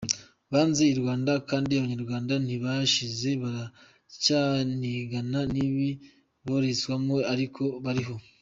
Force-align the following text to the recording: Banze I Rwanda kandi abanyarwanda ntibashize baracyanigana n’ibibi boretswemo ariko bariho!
Banze 0.51 0.81
I 0.93 0.95
Rwanda 1.01 1.31
kandi 1.49 1.69
abanyarwanda 1.73 2.33
ntibashize 2.45 3.29
baracyanigana 3.43 5.39
n’ibibi 5.53 5.89
boretswemo 6.45 7.15
ariko 7.35 7.63
bariho! 7.85 8.15